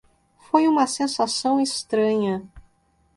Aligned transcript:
Foi 0.39 0.67
uma 0.67 0.87
sensação 0.87 1.61
estranha. 1.61 2.41